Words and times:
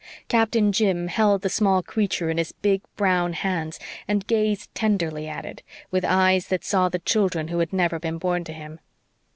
Captain 0.29 0.71
Jim 0.71 1.09
held 1.09 1.43
the 1.43 1.47
small 1.49 1.83
creature 1.83 2.31
in 2.31 2.39
his 2.39 2.53
big 2.53 2.81
brown 2.95 3.33
hands 3.33 3.79
and 4.07 4.25
gazed 4.25 4.73
tenderly 4.73 5.27
at 5.27 5.45
it, 5.45 5.61
with 5.91 6.03
eyes 6.03 6.47
that 6.47 6.65
saw 6.65 6.89
the 6.89 6.97
children 6.97 7.49
who 7.49 7.59
had 7.59 7.71
never 7.71 7.99
been 7.99 8.17
born 8.17 8.43
to 8.43 8.51
him. 8.51 8.79